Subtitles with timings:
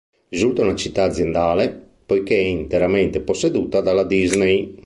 [0.29, 1.69] Risulta una città aziendale,
[2.07, 4.75] poiché è interamente posseduta dalla Disney.